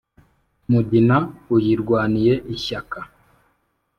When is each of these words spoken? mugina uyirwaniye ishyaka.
mugina 0.71 1.17
uyirwaniye 1.55 2.33
ishyaka. 2.55 2.99